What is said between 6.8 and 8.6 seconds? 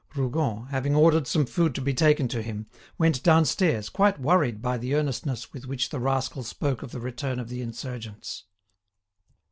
of the return of the insurgents.